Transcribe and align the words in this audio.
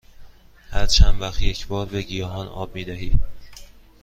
هر 0.69 0.85
چند 0.85 1.21
وقت 1.21 1.41
یک 1.41 1.67
بار 1.67 1.85
به 1.85 2.01
گیاهان 2.01 2.47
آب 2.47 2.75
می 2.75 2.85
دهی؟ 2.85 3.11